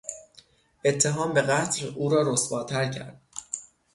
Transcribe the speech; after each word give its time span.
اتهام 0.85 1.33
به 1.33 1.41
قتل 1.41 1.85
او 1.95 2.09
را 2.09 2.31
رسواتر 2.33 2.91
کرد. 2.91 3.21